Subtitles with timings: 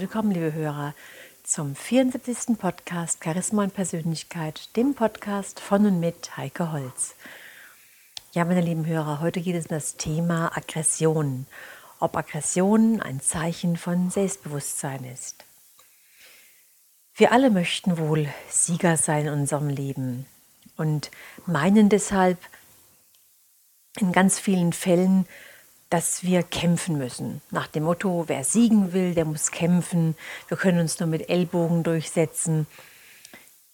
[0.00, 0.94] Willkommen, liebe Hörer,
[1.42, 2.58] zum 74.
[2.58, 7.14] Podcast Charisma und Persönlichkeit, dem Podcast von und mit Heike Holz.
[8.32, 11.46] Ja, meine lieben Hörer, heute geht es um das Thema Aggression.
[11.98, 15.44] Ob Aggression ein Zeichen von Selbstbewusstsein ist.
[17.14, 20.24] Wir alle möchten wohl Sieger sein in unserem Leben
[20.78, 21.10] und
[21.44, 22.38] meinen deshalb
[23.98, 25.26] in ganz vielen Fällen,
[25.90, 27.42] dass wir kämpfen müssen.
[27.50, 30.16] Nach dem Motto, wer siegen will, der muss kämpfen.
[30.46, 32.66] Wir können uns nur mit Ellbogen durchsetzen.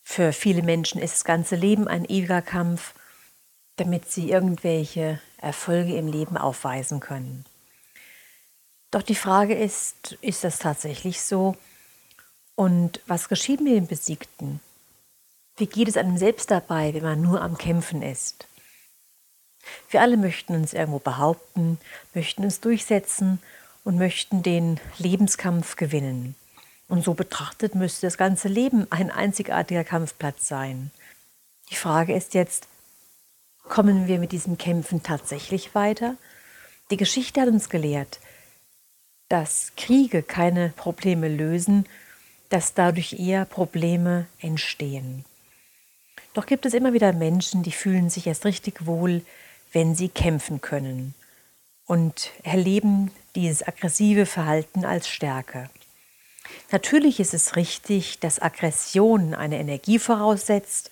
[0.03, 2.95] Für viele Menschen ist das ganze Leben ein ewiger Kampf,
[3.77, 7.45] damit sie irgendwelche Erfolge im Leben aufweisen können.
[8.91, 11.55] Doch die Frage ist, ist das tatsächlich so?
[12.55, 14.61] Und was geschieht mit dem Besiegten?
[15.59, 18.47] Wie geht es einem selbst dabei, wenn man nur am Kämpfen ist?
[19.91, 21.79] Wir alle möchten uns irgendwo behaupten,
[22.15, 23.41] möchten uns durchsetzen
[23.85, 26.35] und möchten den Lebenskampf gewinnen.
[26.89, 30.91] Und so betrachtet müsste das ganze Leben ein einzigartiger Kampfplatz sein.
[31.71, 32.69] Die Frage ist jetzt,
[33.65, 36.17] kommen wir mit diesem Kämpfen tatsächlich weiter?
[36.91, 38.21] Die Geschichte hat uns gelehrt,
[39.29, 41.87] dass Kriege keine Probleme lösen,
[42.49, 45.25] dass dadurch eher Probleme entstehen.
[46.35, 49.23] Doch gibt es immer wieder Menschen, die fühlen sich erst richtig wohl,
[49.77, 51.13] wenn sie kämpfen können
[51.85, 55.69] und erleben dieses aggressive Verhalten als Stärke.
[56.73, 60.89] Natürlich ist es richtig, dass Aggression eine Energie voraussetzt,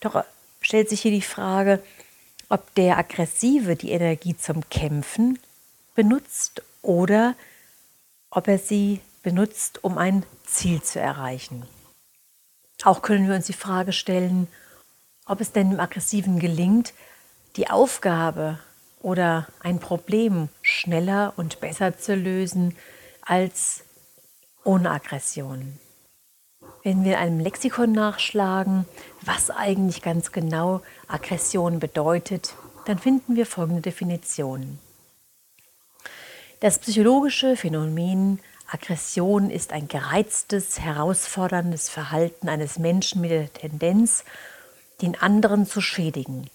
[0.00, 0.22] doch
[0.60, 1.82] stellt sich hier die Frage,
[2.50, 5.38] ob der Aggressive die Energie zum Kämpfen
[5.94, 7.34] benutzt oder
[8.28, 11.66] ob er sie benutzt, um ein Ziel zu erreichen.
[12.82, 14.48] Auch können wir uns die Frage stellen,
[15.24, 16.92] ob es denn dem Aggressiven gelingt,
[17.56, 18.58] die Aufgabe
[19.00, 22.76] oder ein Problem schneller und besser zu lösen
[23.22, 23.84] als
[24.64, 25.78] ohne Aggression.
[26.82, 28.86] Wenn wir in einem Lexikon nachschlagen,
[29.22, 32.54] was eigentlich ganz genau Aggression bedeutet,
[32.86, 34.78] dann finden wir folgende Definition.
[36.60, 44.24] Das psychologische Phänomen Aggression ist ein gereiztes, herausforderndes Verhalten eines Menschen mit der Tendenz,
[45.00, 46.50] den anderen zu schädigen.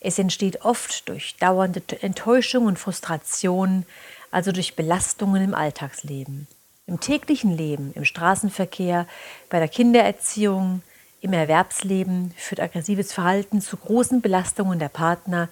[0.00, 3.86] Es entsteht oft durch dauernde Enttäuschung und Frustration,
[4.30, 6.46] also durch Belastungen im Alltagsleben.
[6.86, 9.06] Im täglichen Leben, im Straßenverkehr,
[9.48, 10.82] bei der Kindererziehung,
[11.20, 15.48] im Erwerbsleben führt aggressives Verhalten zu großen Belastungen der Partner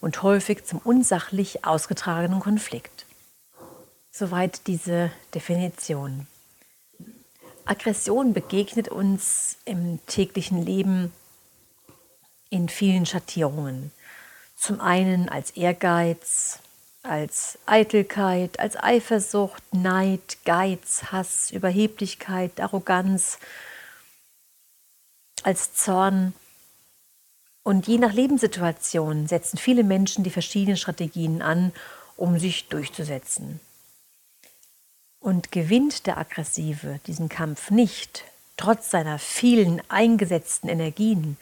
[0.00, 3.04] und häufig zum unsachlich ausgetragenen Konflikt.
[4.10, 6.26] Soweit diese Definition.
[7.66, 11.12] Aggression begegnet uns im täglichen Leben
[12.50, 13.92] in vielen Schattierungen.
[14.56, 16.58] Zum einen als Ehrgeiz,
[17.02, 23.38] als Eitelkeit, als Eifersucht, Neid, Geiz, Hass, Überheblichkeit, Arroganz,
[25.42, 26.34] als Zorn.
[27.62, 31.72] Und je nach Lebenssituation setzen viele Menschen die verschiedenen Strategien an,
[32.16, 33.60] um sich durchzusetzen.
[35.20, 38.24] Und gewinnt der Aggressive diesen Kampf nicht,
[38.56, 41.36] trotz seiner vielen eingesetzten Energien,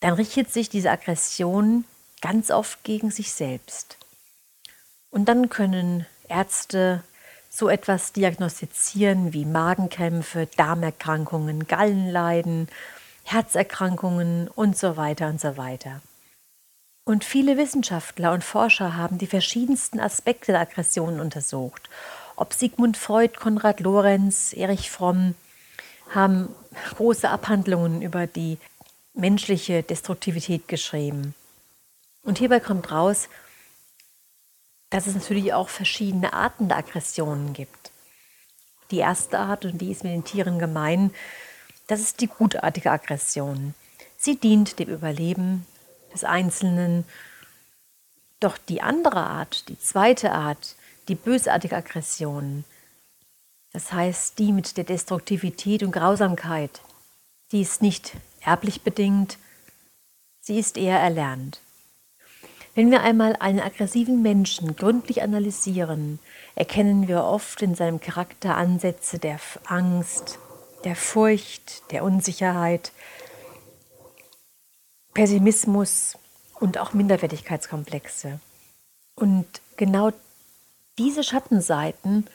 [0.00, 1.84] dann richtet sich diese Aggression
[2.20, 3.98] ganz oft gegen sich selbst.
[5.10, 7.02] Und dann können Ärzte
[7.48, 12.68] so etwas diagnostizieren wie Magenkrämpfe, Darmerkrankungen, Gallenleiden,
[13.24, 16.02] Herzerkrankungen und so weiter und so weiter.
[17.04, 21.88] Und viele Wissenschaftler und Forscher haben die verschiedensten Aspekte der Aggression untersucht.
[22.34, 25.34] Ob Sigmund Freud, Konrad Lorenz, Erich Fromm
[26.14, 26.48] haben
[26.96, 28.58] große Abhandlungen über die
[29.16, 31.34] menschliche Destruktivität geschrieben.
[32.22, 33.28] Und hierbei kommt raus,
[34.90, 37.90] dass es natürlich auch verschiedene Arten der Aggressionen gibt.
[38.90, 41.12] Die erste Art, und die ist mit den Tieren gemein,
[41.88, 43.74] das ist die gutartige Aggression.
[44.16, 45.66] Sie dient dem Überleben
[46.12, 47.04] des Einzelnen.
[48.40, 50.76] Doch die andere Art, die zweite Art,
[51.08, 52.64] die bösartige Aggression,
[53.72, 56.80] das heißt die mit der Destruktivität und Grausamkeit,
[57.52, 58.12] die ist nicht
[58.46, 59.38] erblich bedingt,
[60.40, 61.60] sie ist eher erlernt.
[62.74, 66.18] Wenn wir einmal einen aggressiven Menschen gründlich analysieren,
[66.54, 70.38] erkennen wir oft in seinem Charakter Ansätze der Angst,
[70.84, 72.92] der Furcht, der Unsicherheit,
[75.14, 76.18] Pessimismus
[76.60, 78.40] und auch Minderwertigkeitskomplexe.
[79.14, 79.46] Und
[79.78, 80.12] genau
[80.98, 82.26] diese Schattenseiten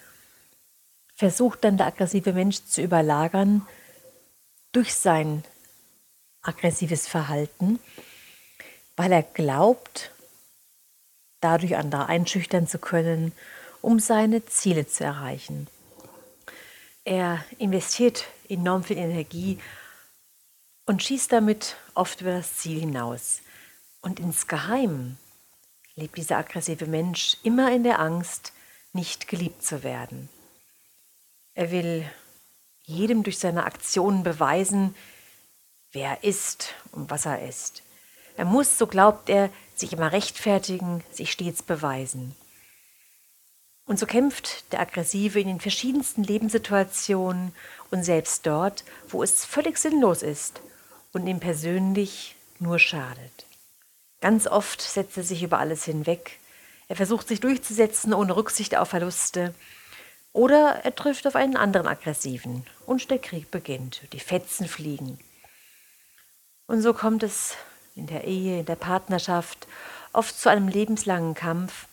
[1.16, 3.68] versucht dann der aggressive Mensch zu überlagern
[4.72, 5.44] durch sein
[6.42, 7.80] aggressives Verhalten,
[8.96, 10.12] weil er glaubt,
[11.40, 13.32] dadurch andere einschüchtern zu können,
[13.82, 15.68] um seine Ziele zu erreichen.
[17.04, 19.60] Er investiert enorm viel Energie
[20.86, 23.42] und schießt damit oft über das Ziel hinaus.
[24.02, 25.18] Und insgeheim
[25.96, 28.54] lebt dieser aggressive Mensch immer in der Angst,
[28.94, 30.30] nicht geliebt zu werden.
[31.54, 32.06] Er will
[32.84, 34.96] jedem durch seine Aktionen beweisen,
[35.92, 37.84] wer er ist und was er ist.
[38.38, 42.36] Er muss, so glaubt er, sich immer rechtfertigen, sich stets beweisen.
[43.86, 47.54] Und so kämpft der Aggressive in den verschiedensten Lebenssituationen
[47.90, 50.62] und selbst dort, wo es völlig sinnlos ist
[51.12, 53.46] und ihm persönlich nur schadet.
[54.22, 56.40] Ganz oft setzt er sich über alles hinweg.
[56.88, 59.54] Er versucht sich durchzusetzen ohne Rücksicht auf Verluste.
[60.32, 64.04] Oder er trifft auf einen anderen Aggressiven und der Krieg beginnt.
[64.14, 65.20] Die Fetzen fliegen.
[66.72, 67.58] Und so kommt es
[67.96, 69.68] in der Ehe, in der Partnerschaft
[70.14, 71.90] oft zu einem lebenslangen Kampf,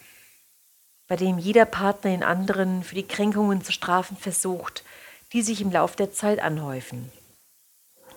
[1.08, 4.84] bei dem jeder Partner den anderen für die Kränkungen zu strafen versucht,
[5.32, 7.10] die sich im Lauf der Zeit anhäufen.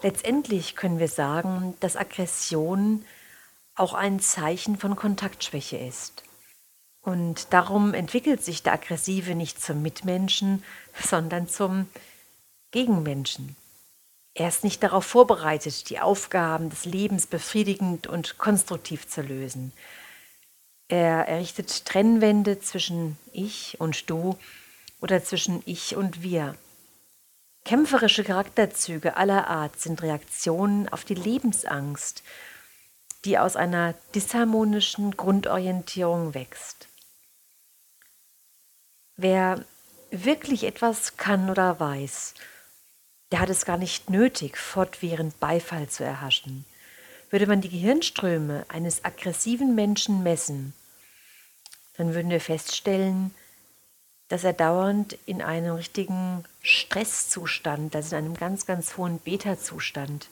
[0.03, 3.05] Letztendlich können wir sagen, dass Aggression
[3.73, 6.21] auch ein Zeichen von Kontaktschwäche ist.
[7.01, 10.63] Und darum entwickelt sich der Aggressive nicht zum Mitmenschen,
[11.03, 11.87] sondern zum
[12.69, 13.55] Gegenmenschen.
[14.33, 19.73] Er ist nicht darauf vorbereitet, die Aufgaben des Lebens befriedigend und konstruktiv zu lösen.
[20.87, 24.37] Er errichtet Trennwände zwischen ich und du
[25.01, 26.55] oder zwischen ich und wir.
[27.63, 32.23] Kämpferische Charakterzüge aller Art sind Reaktionen auf die Lebensangst,
[33.25, 36.87] die aus einer disharmonischen Grundorientierung wächst.
[39.15, 39.63] Wer
[40.09, 42.33] wirklich etwas kann oder weiß,
[43.31, 46.65] der hat es gar nicht nötig, fortwährend Beifall zu erhaschen.
[47.29, 50.73] Würde man die Gehirnströme eines aggressiven Menschen messen,
[51.95, 53.33] dann würden wir feststellen,
[54.27, 60.29] dass er dauernd in einem richtigen Stresszustand, also in einem ganz, ganz hohen Beta-Zustand,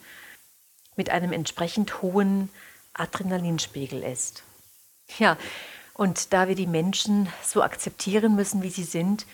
[0.95, 2.49] mit einem entsprechend hohen
[2.93, 4.43] Adrenalinspiegel ist.
[5.17, 5.37] Ja,
[5.93, 9.25] und da wir die Menschen so akzeptieren müssen, wie sie sind,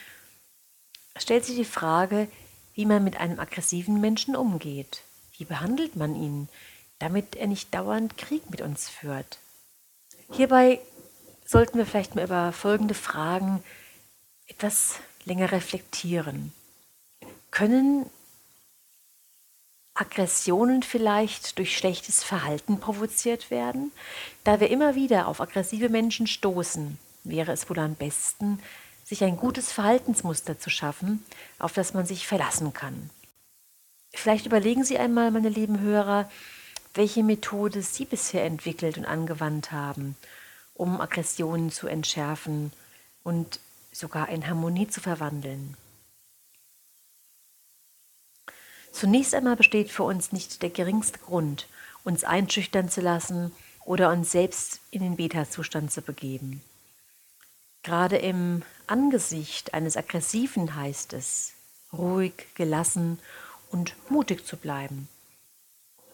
[1.16, 2.28] stellt sich die Frage,
[2.76, 5.02] wie man mit einem aggressiven Menschen umgeht.
[5.38, 6.50] Wie behandelt man ihn,
[7.00, 9.40] damit er nicht dauernd Krieg mit uns führt?
[10.32, 10.80] Hierbei
[11.46, 13.64] sollten wir vielleicht mal über folgende Fragen
[14.48, 16.54] etwas länger reflektieren.
[17.52, 18.10] Können
[19.94, 23.92] Aggressionen vielleicht durch schlechtes Verhalten provoziert werden?
[24.44, 28.62] Da wir immer wieder auf aggressive Menschen stoßen, wäre es wohl am besten,
[29.06, 31.24] sich ein gutes Verhaltensmuster zu schaffen,
[31.60, 33.12] auf das man sich verlassen kann.
[34.14, 36.30] Vielleicht überlegen Sie einmal, meine lieben Hörer,
[36.96, 40.18] welche Methode Sie bisher entwickelt und angewandt haben,
[40.74, 42.74] um Aggressionen zu entschärfen
[43.24, 43.60] und
[43.92, 45.78] sogar in Harmonie zu verwandeln.
[48.92, 51.68] Zunächst einmal besteht für uns nicht der geringste Grund,
[52.04, 53.52] uns einschüchtern zu lassen
[53.84, 56.62] oder uns selbst in den Beta-Zustand zu begeben.
[57.84, 61.54] Gerade im Angesicht eines Aggressiven heißt es,
[61.94, 63.20] ruhig, gelassen
[63.72, 65.08] und mutig zu bleiben.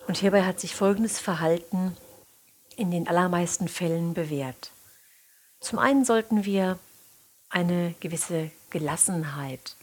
[0.08, 1.96] Und hierbei hat sich folgendes Verhalten
[2.76, 4.72] in den allermeisten Fällen bewährt.
[5.60, 6.80] Zum einen sollten wir
[7.50, 9.76] eine gewisse Gelassenheit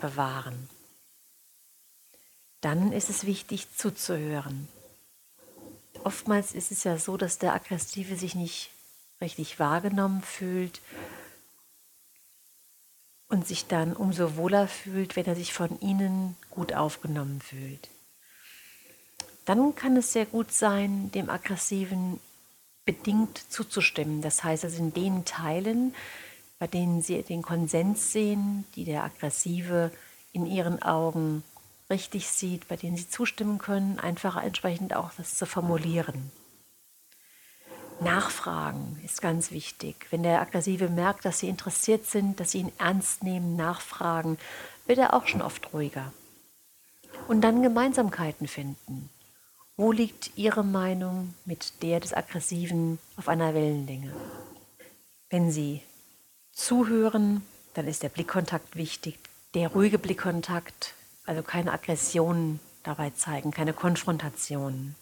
[0.00, 0.68] bewahren
[2.64, 4.68] dann ist es wichtig zuzuhören.
[6.02, 8.70] Oftmals ist es ja so, dass der Aggressive sich nicht
[9.20, 10.80] richtig wahrgenommen fühlt
[13.34, 17.90] und sich dann umso wohler fühlt, wenn er sich von ihnen gut aufgenommen fühlt.
[19.44, 22.20] Dann kann es sehr gut sein, dem Aggressiven
[22.84, 24.22] bedingt zuzustimmen.
[24.22, 25.94] Das heißt, also in den Teilen,
[26.60, 29.90] bei denen sie den Konsens sehen, die der Aggressive
[30.32, 31.42] in ihren Augen
[31.90, 36.30] richtig sieht, bei denen sie zustimmen können, einfach entsprechend auch das zu formulieren.
[38.00, 40.06] Nachfragen ist ganz wichtig.
[40.10, 44.38] Wenn der Aggressive merkt, dass sie interessiert sind, dass sie ihn ernst nehmen, nachfragen,
[44.86, 46.12] wird er auch schon oft ruhiger.
[47.28, 49.08] Und dann Gemeinsamkeiten finden.
[49.76, 54.12] Wo liegt Ihre Meinung mit der des Aggressiven auf einer Wellenlänge?
[55.30, 55.82] Wenn Sie
[56.52, 57.42] zuhören,
[57.74, 59.18] dann ist der Blickkontakt wichtig.
[59.54, 60.94] Der ruhige Blickkontakt
[61.26, 64.94] also keine Aggression dabei zeigen, keine Konfrontation.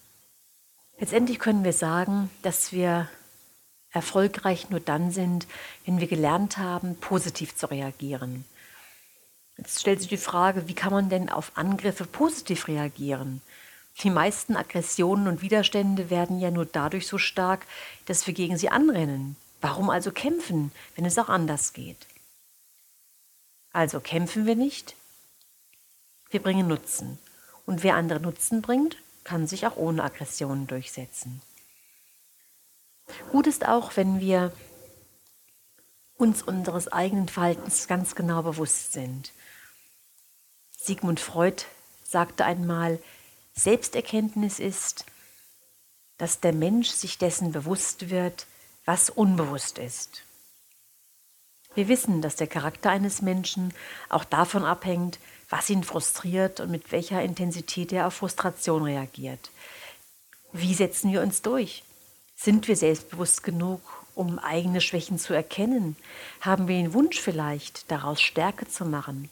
[1.03, 3.09] Letztendlich können wir sagen, dass wir
[3.91, 5.49] erfolgreich nur dann sind,
[5.85, 8.45] wenn wir gelernt haben, positiv zu reagieren.
[9.57, 13.43] Jetzt stellt sich die Frage, wie kann man denn auf Angriffe positiv reagieren?
[14.05, 17.67] Die meisten Aggressionen und Widerstände werden ja nur dadurch so stark,
[18.07, 19.35] dass wir gegen sie anrennen.
[19.61, 22.07] Warum also kämpfen, wenn es auch anders geht?
[23.73, 24.95] Also kämpfen wir nicht,
[26.31, 27.19] Wir bringen Nutzen.
[27.67, 31.41] Und wer andere Nutzen bringt, kann sich auch ohne Aggressionen durchsetzen.
[33.31, 34.53] Gut ist auch, wenn wir
[36.17, 39.33] uns unseres eigenen Verhaltens ganz genau bewusst sind.
[40.71, 41.65] Sigmund Freud
[42.05, 43.01] sagte einmal,
[43.55, 45.05] Selbsterkenntnis ist,
[46.19, 48.47] dass der Mensch sich dessen bewusst wird,
[48.85, 50.23] was unbewusst ist.
[51.75, 53.73] Wir wissen, dass der Charakter eines Menschen
[54.09, 55.19] auch davon abhängt,
[55.53, 59.51] was ihn frustriert und mit welcher Intensität er auf Frustration reagiert.
[60.55, 61.85] Wie setzen wir uns durch?
[62.35, 63.83] Sind wir selbstbewusst genug,
[64.15, 65.97] um eigene Schwächen zu erkennen?
[66.41, 69.29] Haben wir den Wunsch vielleicht, daraus Stärke zu machen?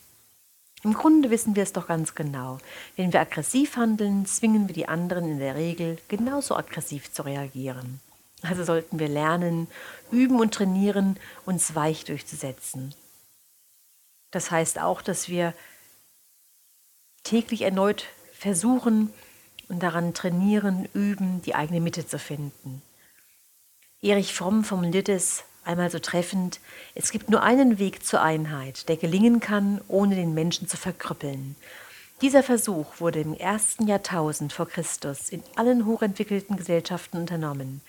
[0.83, 2.59] Im Grunde wissen wir es doch ganz genau.
[2.95, 7.99] Wenn wir aggressiv handeln, zwingen wir die anderen in der Regel genauso aggressiv zu reagieren.
[8.43, 9.67] Also sollten wir lernen,
[10.11, 12.93] üben und trainieren, uns weich durchzusetzen.
[14.29, 15.55] Das heißt auch, dass wir
[17.23, 19.13] täglich erneut versuchen
[19.69, 22.81] und daran trainieren, üben, die eigene Mitte zu finden.
[24.01, 26.59] Erich Fromm formuliert es einmal so treffend,
[26.95, 31.55] es gibt nur einen Weg zur Einheit, der gelingen kann, ohne den Menschen zu verkrüppeln.
[32.21, 37.81] Dieser Versuch wurde im ersten Jahrtausend vor Christus in allen hochentwickelten Gesellschaften unternommen.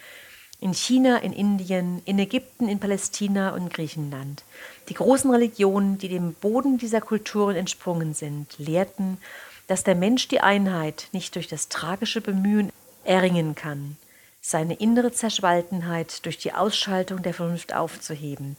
[0.60, 4.44] In China, in Indien, in Ägypten, in Palästina und Griechenland.
[4.88, 9.18] Die großen Religionen, die dem Boden dieser Kulturen entsprungen sind, lehrten,
[9.66, 12.70] dass der Mensch die Einheit nicht durch das tragische Bemühen
[13.04, 13.96] erringen kann,
[14.40, 18.56] seine innere Zerspaltenheit durch die Ausschaltung der Vernunft aufzuheben,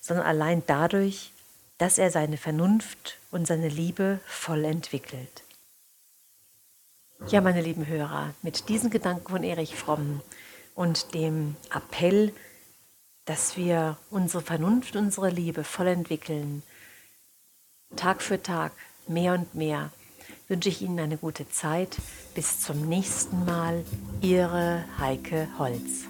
[0.00, 1.32] sondern allein dadurch,
[1.78, 5.44] dass er seine Vernunft und seine Liebe voll entwickelt.
[7.28, 10.20] Ja, meine lieben Hörer, mit diesen Gedanken von Erich Fromm
[10.74, 12.32] und dem Appell,
[13.30, 16.64] dass wir unsere Vernunft, unsere Liebe voll entwickeln,
[17.94, 18.72] Tag für Tag,
[19.06, 19.92] mehr und mehr,
[20.48, 21.96] wünsche ich Ihnen eine gute Zeit.
[22.34, 23.84] Bis zum nächsten Mal.
[24.20, 26.06] Ihre Heike Holz.